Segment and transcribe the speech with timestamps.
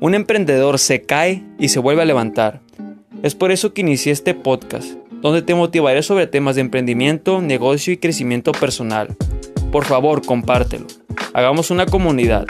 [0.00, 2.60] Un emprendedor se cae y se vuelve a levantar.
[3.24, 7.92] Es por eso que inicié este podcast, donde te motivaré sobre temas de emprendimiento, negocio
[7.92, 9.16] y crecimiento personal.
[9.72, 10.86] Por favor, compártelo.
[11.34, 12.46] Hagamos una comunidad.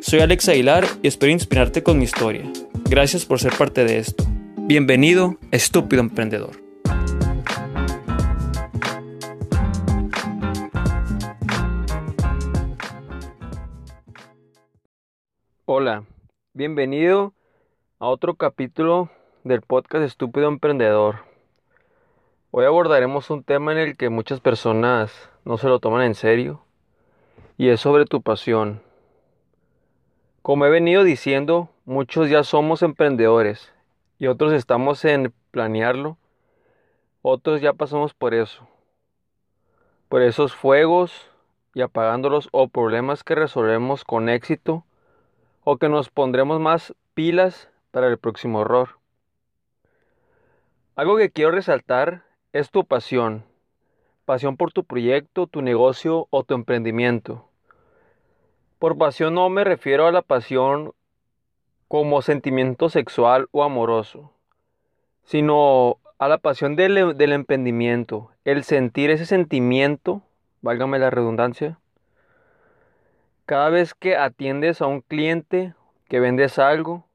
[0.00, 2.50] Soy Alex Aguilar y espero inspirarte con mi historia.
[2.88, 4.24] Gracias por ser parte de esto.
[4.56, 6.62] Bienvenido, estúpido emprendedor.
[15.66, 16.04] Hola,
[16.56, 17.34] bienvenido
[17.98, 19.10] a otro capítulo
[19.44, 21.16] del podcast Estúpido Emprendedor.
[22.50, 26.62] Hoy abordaremos un tema en el que muchas personas no se lo toman en serio
[27.58, 28.80] y es sobre tu pasión.
[30.40, 33.70] Como he venido diciendo, muchos ya somos emprendedores
[34.18, 36.16] y otros estamos en planearlo,
[37.20, 38.66] otros ya pasamos por eso,
[40.08, 41.30] por esos fuegos
[41.74, 44.85] y apagándolos o problemas que resolvemos con éxito
[45.68, 49.00] o que nos pondremos más pilas para el próximo error.
[50.94, 53.42] Algo que quiero resaltar es tu pasión.
[54.26, 57.48] Pasión por tu proyecto, tu negocio o tu emprendimiento.
[58.78, 60.92] Por pasión no me refiero a la pasión
[61.88, 64.30] como sentimiento sexual o amoroso,
[65.24, 70.22] sino a la pasión del, del emprendimiento, el sentir ese sentimiento,
[70.62, 71.80] válgame la redundancia,
[73.46, 75.74] cada vez que atiendes a un cliente,
[76.08, 77.06] que vendes algo,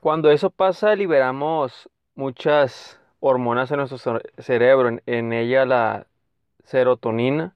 [0.00, 6.06] cuando eso pasa liberamos muchas hormonas en nuestro cerebro, en, ella la
[6.64, 7.54] serotonina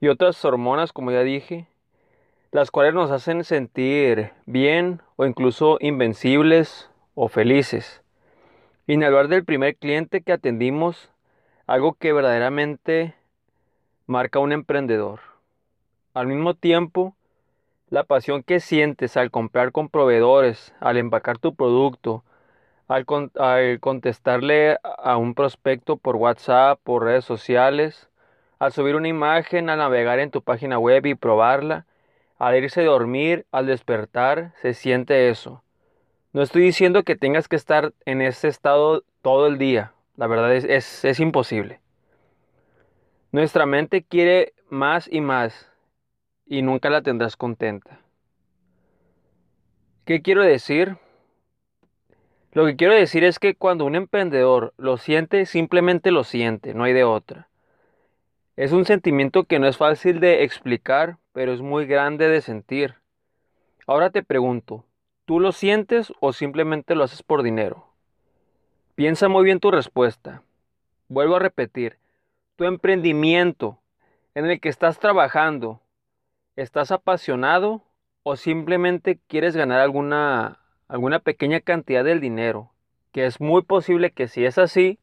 [0.00, 1.68] y otras hormonas, como ya dije,
[2.50, 8.02] las cuales nos hacen sentir bien o incluso invencibles o felices.
[8.88, 11.10] Y en hablar del primer cliente que atendimos,
[11.68, 13.14] algo que verdaderamente
[14.06, 15.29] marca un emprendedor.
[16.12, 17.14] Al mismo tiempo,
[17.88, 22.24] la pasión que sientes al comprar con proveedores, al empacar tu producto,
[22.88, 23.06] al,
[23.78, 28.08] contestarle a un prospecto por WhatsApp, por redes sociales,
[28.58, 31.86] al subir una imagen, al navegar en tu página web y probarla,
[32.38, 35.62] al irse a dormir, al despertar, se siente eso.
[36.32, 40.52] No estoy diciendo que tengas que estar en ese estado todo el día, la verdad
[40.54, 41.80] es, es imposible.
[43.30, 45.69] Nuestra mente quiere más y más,
[46.50, 48.00] y nunca la tendrás contenta.
[50.04, 50.96] ¿Qué quiero decir?
[52.52, 56.82] Lo que quiero decir es que cuando un emprendedor lo siente, simplemente lo siente, no
[56.82, 57.48] hay de otra.
[58.56, 62.96] Es un sentimiento que no es fácil de explicar, pero es muy grande de sentir.
[63.86, 64.84] Ahora te pregunto,
[65.26, 67.86] ¿tú lo sientes o simplemente lo haces por dinero?
[68.96, 70.42] Piensa muy bien tu respuesta.
[71.06, 71.98] Vuelvo a repetir,
[72.56, 73.78] tu emprendimiento
[74.34, 75.80] en el que estás trabajando,
[76.56, 77.82] ¿Estás apasionado
[78.22, 82.72] o simplemente quieres ganar alguna, alguna pequeña cantidad del dinero?
[83.12, 84.98] Que es muy posible que si es así,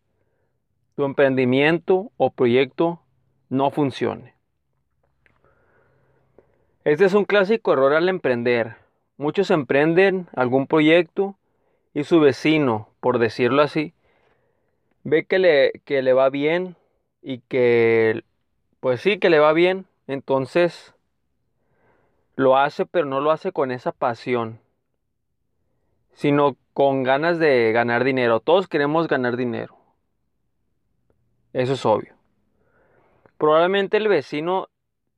[0.96, 3.02] tu emprendimiento o proyecto
[3.50, 4.34] no funcione.
[6.84, 8.75] Este es un clásico error al emprender.
[9.18, 11.38] Muchos emprenden algún proyecto
[11.94, 13.94] y su vecino, por decirlo así,
[15.03, 16.75] ve que le, que le va bien
[17.22, 18.24] y que,
[18.80, 19.86] pues sí, que le va bien.
[20.07, 20.94] Entonces
[22.38, 24.62] lo hace, pero no lo hace con esa pasión,
[26.14, 28.40] sino con ganas de ganar dinero.
[28.40, 29.75] Todos queremos ganar dinero.
[31.52, 32.14] Eso es obvio.
[33.40, 34.70] Probablemente el vecino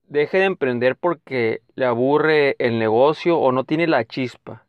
[0.08, 4.66] deje de emprender porque le aburre el negocio o no tiene la chispa.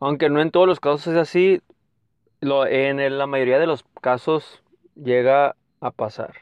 [0.00, 1.62] Aunque no en todos los casos es así,
[2.40, 4.64] en la mayoría de los casos
[4.96, 6.34] llega a pasar.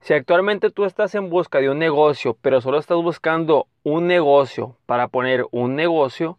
[0.00, 4.76] Si actualmente tú estás en busca de un negocio, pero solo estás buscando un negocio
[4.86, 6.38] para poner un negocio,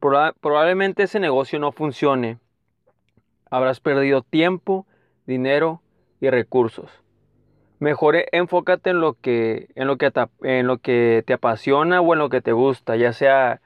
[0.00, 2.38] probablemente ese negocio no funcione.
[3.48, 4.86] Habrás perdido tiempo,
[5.24, 5.82] dinero
[6.20, 6.90] y recursos.
[7.78, 9.86] Mejor enfócate en lo que, en
[10.66, 13.60] lo que te apasiona o en lo que te gusta, ya sea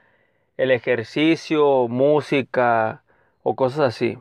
[0.58, 3.04] el ejercicio, música
[3.42, 4.18] o cosas así.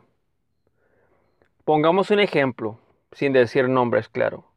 [1.64, 2.78] Pongamos un ejemplo,
[3.12, 4.49] sin decir nombres, claro.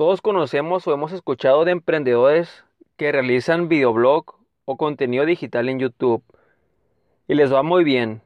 [0.00, 2.64] Todos conocemos o hemos escuchado de emprendedores
[2.96, 6.24] que realizan videoblog o contenido digital en YouTube
[7.28, 8.22] y les va muy bien.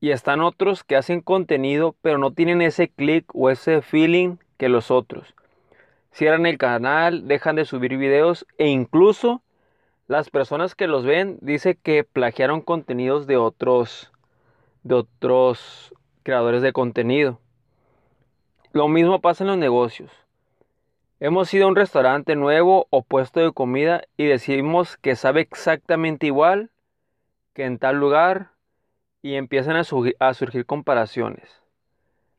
[0.00, 4.68] Y están otros que hacen contenido pero no tienen ese clic o ese feeling que
[4.68, 5.34] los otros.
[6.12, 9.40] Cierran el canal, dejan de subir videos e incluso
[10.08, 14.12] las personas que los ven dicen que plagiaron contenidos de otros
[14.82, 17.40] de otros creadores de contenido.
[18.72, 20.10] Lo mismo pasa en los negocios.
[21.22, 26.24] Hemos ido a un restaurante nuevo o puesto de comida y decimos que sabe exactamente
[26.24, 26.70] igual
[27.52, 28.52] que en tal lugar
[29.20, 31.62] y empiezan a, surgir comparaciones.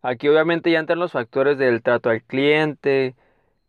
[0.02, 3.14] Aquí obviamente ya entran los factores del trato al cliente,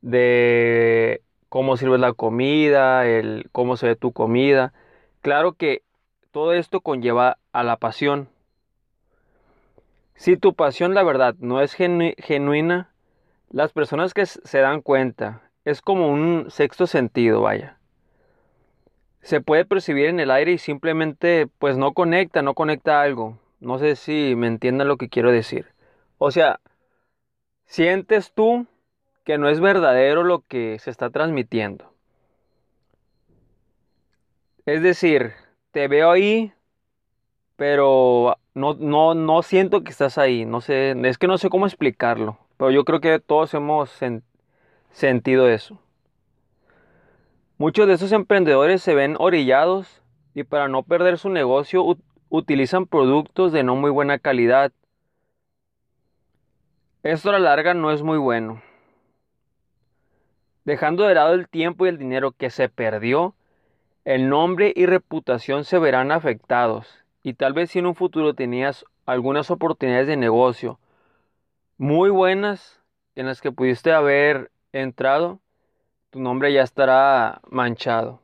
[0.01, 1.21] de
[1.51, 4.73] cómo sirves la comida, el cómo se ve tu comida.
[5.21, 5.83] Claro que
[6.31, 8.31] todo esto conlleva a la pasión.
[10.15, 12.92] Si tu pasión, la verdad, no es genuina,
[13.53, 17.79] las personas que se dan cuenta, es como un sexto sentido, vaya.
[19.21, 23.39] Se puede percibir en el aire y simplemente pues no conecta, no conecta algo.
[23.61, 25.67] No sé si me entiendan lo que quiero decir.
[26.19, 26.61] O sea,
[27.67, 28.67] sientes tú
[29.25, 31.93] que no es verdadero lo que se está transmitiendo.
[34.67, 35.33] Es decir,
[35.73, 36.53] te veo ahí,
[37.57, 40.45] pero no, no, no siento que estás ahí.
[40.45, 42.39] No sé, es que no sé cómo explicarlo.
[42.63, 43.91] Pero yo creo que todos hemos
[44.93, 45.81] sentido eso.
[47.59, 50.01] Muchos de esos emprendedores se ven orillados
[50.33, 51.85] y para no perder su negocio
[52.29, 54.71] utilizan productos de no muy buena calidad.
[57.03, 58.63] Esto a la larga no es muy bueno.
[60.65, 63.35] Dejando de lado el tiempo y el dinero que se perdió,
[64.05, 66.87] el nombre y reputación se verán afectados.
[67.25, 70.79] Y tal vez si en un futuro tenías algunas oportunidades de negocio
[71.83, 72.81] muy buenas
[73.17, 75.41] en las que pudiste haber entrado,
[76.11, 78.21] tu nombre ya estará manchado.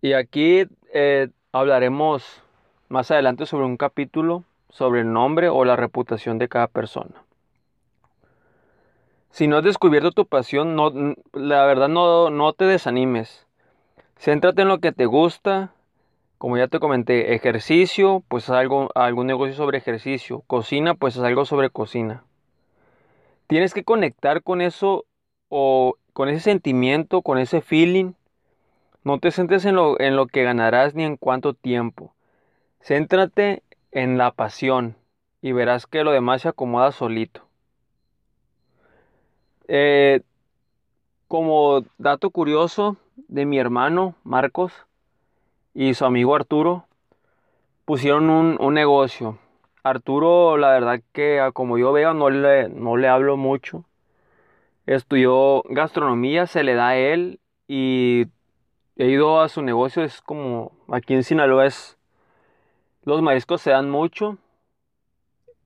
[0.00, 2.40] Y aquí eh, hablaremos
[2.88, 7.24] más adelante sobre un capítulo sobre el nombre o la reputación de cada persona.
[9.30, 10.92] Si no has descubierto tu pasión, no,
[11.32, 13.48] la verdad no, no te desanimes.
[14.16, 15.72] Céntrate en lo que te gusta,
[16.40, 20.42] como ya te comenté, ejercicio, pues es algo, algún negocio sobre ejercicio.
[20.46, 22.24] Cocina, pues es algo sobre cocina.
[23.46, 25.04] Tienes que conectar con eso
[25.50, 28.14] o con ese sentimiento, con ese feeling.
[29.04, 32.14] No te centres en lo, en lo que ganarás ni en cuánto tiempo.
[32.80, 34.96] Céntrate en la pasión
[35.42, 37.46] y verás que lo demás se acomoda solito.
[39.68, 40.22] Eh,
[41.28, 42.96] como dato curioso
[43.28, 44.72] de mi hermano Marcos,
[45.74, 46.86] y su amigo Arturo
[47.84, 49.38] pusieron un, negocio.
[49.82, 53.84] Arturo, la verdad que como yo veo, no le, no le hablo mucho.
[54.86, 58.26] Estudió gastronomía, se le da a él y
[58.96, 60.02] he ido a su negocio.
[60.02, 61.96] Es como aquí en Sinaloa es
[63.04, 64.38] los mariscos se dan mucho.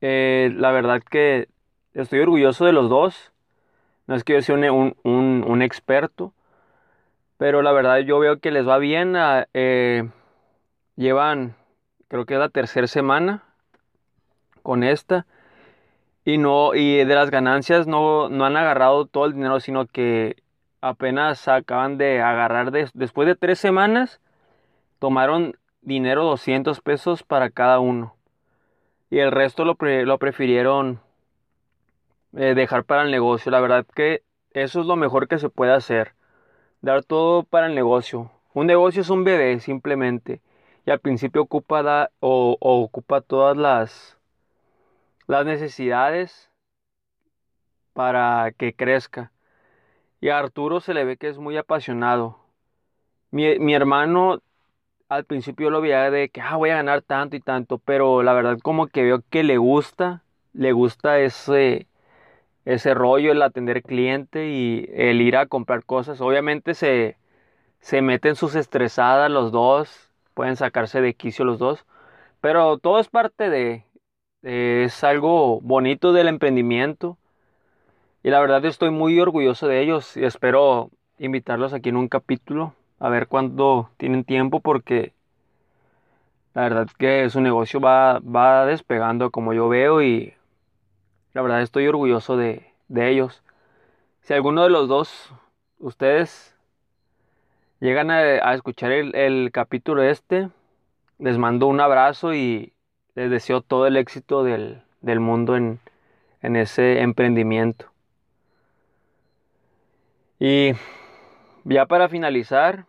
[0.01, 1.49] Eh, la verdad que
[1.95, 3.33] estoy orgulloso de los dos.
[4.07, 6.33] No es que yo sea un, un experto,
[7.37, 9.17] pero la verdad yo veo que les va bien.
[9.17, 10.09] Ah, eh,
[10.97, 11.57] llevan,
[12.09, 13.43] creo que es la tercera semana
[14.63, 15.27] con esta.
[16.25, 20.43] Y no, y de las ganancias no, no han agarrado todo el dinero, sino que
[20.81, 24.21] apenas acaban de agarrar después de tres semanas,
[24.99, 28.17] tomaron dinero 200 pesos para cada uno.
[29.11, 31.01] Y el resto lo, lo prefirieron
[32.37, 33.53] eh, dejar para el negocio.
[33.53, 34.23] La verdad que
[34.53, 36.15] eso es lo mejor que se puede hacer
[36.85, 38.31] dar todo para el negocio.
[38.53, 40.41] Un negocio es un bebé simplemente
[40.87, 44.19] y al principio ocupa o, ocupa todas las,
[45.27, 46.51] las necesidades
[47.95, 49.33] para que crezca.
[50.21, 52.39] Y a Arturo se le ve que es muy apasionado.
[53.31, 54.41] Mi, hermano
[55.09, 58.33] al principio lo veía de que ah, voy a ganar tanto y tanto, pero la
[58.33, 60.23] verdad como que veo que le gusta,
[60.53, 61.87] le gusta ese,
[62.65, 66.21] ese rollo, el atender cliente y el ir a comprar cosas.
[66.21, 67.17] Obviamente se,
[67.81, 71.87] se meten sus estresadas los dos, pueden sacarse de quicio los dos,
[72.41, 73.87] pero todo es parte de,
[74.43, 77.19] es algo bonito del emprendimiento.
[78.23, 82.75] Y la verdad estoy muy orgulloso de ellos y espero invitarlos aquí en un capítulo
[82.99, 85.13] a ver cuándo tienen tiempo porque
[86.55, 90.35] la verdad que su negocio va, va despegando como yo veo y
[91.35, 93.43] la verdad estoy orgulloso de, ellos.
[94.23, 95.33] Si alguno de los dos,
[95.81, 96.57] ustedes
[97.81, 100.49] llegan a, escuchar el, capítulo este,
[101.19, 102.73] les mando un abrazo y
[103.17, 105.81] les deseo todo el éxito del, mundo en,
[106.41, 107.91] en ese emprendimiento.
[110.39, 110.73] Y
[111.65, 112.87] ya para finalizar,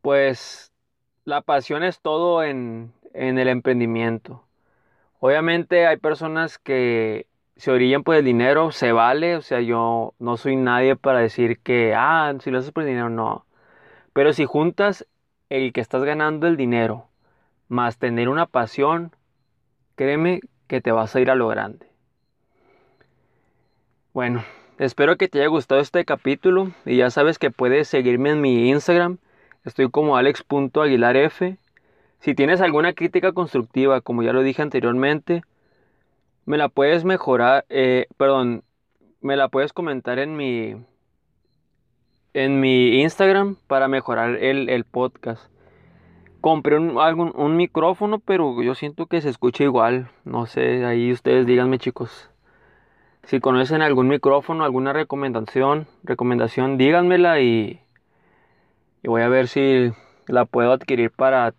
[0.00, 0.72] pues
[1.24, 4.44] la pasión es todo en, en el emprendimiento.
[5.24, 10.36] Obviamente hay personas que se orillan por el dinero, se vale, o sea, yo no
[10.36, 13.46] soy nadie para decir que, ah, si lo haces por el dinero, no.
[14.14, 15.06] Pero si juntas
[15.48, 17.06] el que estás ganando el dinero
[17.68, 19.12] más tener una pasión,
[19.94, 21.86] créeme que te vas a ir a lo grande.
[24.12, 24.42] Bueno,
[24.78, 28.70] espero que te haya gustado este capítulo y ya sabes que puedes seguirme en mi
[28.70, 29.18] Instagram.
[29.64, 31.42] Estoy como alex.aguilarf.
[32.22, 35.42] Si tienes alguna crítica constructiva, como ya lo dije anteriormente,
[36.44, 38.62] me la puedes mejorar, eh, perdón,
[39.20, 40.76] me la puedes comentar en mi
[42.32, 45.50] en mi Instagram para mejorar el, podcast.
[46.40, 50.08] Compré un, algún, un micrófono, pero yo siento que se escucha igual.
[50.24, 52.30] No sé, ahí ustedes díganme chicos.
[53.24, 57.80] Si conocen algún micrófono, alguna recomendación, recomendación, díganmela y,
[59.02, 59.90] y voy a ver si
[60.28, 61.52] la puedo adquirir para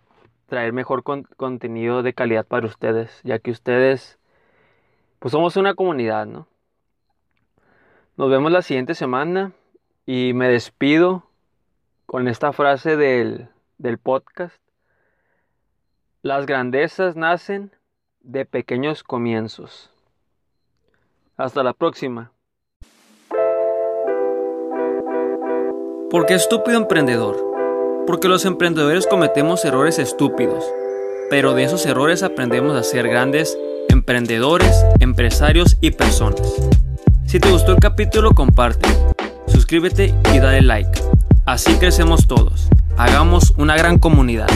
[0.53, 4.19] traer mejor contenido de calidad para ustedes, ya que ustedes,
[5.17, 6.45] pues somos una comunidad, ¿no?
[8.17, 9.53] Nos vemos la siguiente semana
[10.05, 11.24] y me despido
[12.05, 14.55] con esta frase del, del podcast.
[16.22, 17.72] Las grandezas nacen
[18.19, 19.89] de pequeños comienzos.
[21.36, 22.31] Hasta la próxima.
[26.12, 27.52] ¿Por qué estúpido emprendedor?
[28.05, 30.65] Porque los emprendedores cometemos errores estúpidos,
[31.29, 33.57] pero de esos errores aprendemos a ser grandes
[33.88, 36.41] emprendedores, empresarios y personas.
[37.25, 38.89] Si te gustó el capítulo, comparte,
[39.48, 41.01] suscríbete y dale like.
[41.45, 42.67] Así crecemos todos.
[42.98, 44.50] Hagamos una gran comunidad.